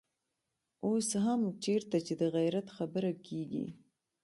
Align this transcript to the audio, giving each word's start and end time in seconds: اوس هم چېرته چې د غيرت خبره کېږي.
اوس 0.85 1.09
هم 1.25 1.41
چېرته 1.63 1.97
چې 2.05 2.13
د 2.21 2.23
غيرت 2.35 2.67
خبره 2.77 3.11
کېږي. 3.27 3.65